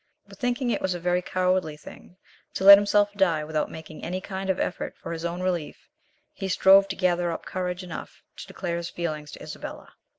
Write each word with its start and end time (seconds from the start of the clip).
But 0.25 0.39
thinking 0.39 0.71
it 0.71 0.81
was 0.81 0.95
a 0.95 0.99
very 0.99 1.21
cowardly 1.21 1.77
thing 1.77 2.17
to 2.55 2.63
let 2.63 2.75
himself 2.79 3.13
die 3.13 3.43
without 3.43 3.69
making 3.69 4.03
any 4.03 4.19
kind 4.19 4.49
of 4.49 4.59
effort 4.59 4.95
for 4.97 5.11
his 5.13 5.23
own 5.25 5.43
relief, 5.43 5.91
he 6.33 6.47
strove 6.47 6.87
to 6.87 6.95
gather 6.95 7.31
up 7.31 7.45
courage 7.45 7.83
enough 7.83 8.23
to 8.37 8.47
declare 8.47 8.77
his 8.77 8.89
feelings 8.89 9.29
to 9.33 9.43
Isabella. 9.43 9.93